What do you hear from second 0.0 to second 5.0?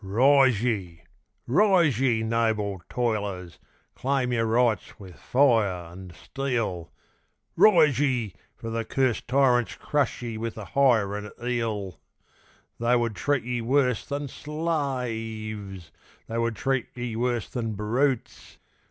rise ye! noble toilers! claim your rights